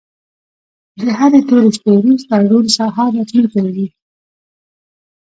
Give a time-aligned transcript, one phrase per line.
[1.01, 3.87] د هرې تورې شپې وروسته روڼ سهار راتلونکی وي.